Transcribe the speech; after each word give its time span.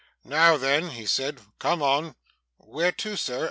'Now 0.23 0.57
then,' 0.57 0.89
he 0.89 1.05
said, 1.05 1.39
'come 1.59 1.83
on!' 1.83 2.15
'Where 2.57 2.91
to, 2.91 3.15
Sir? 3.15 3.39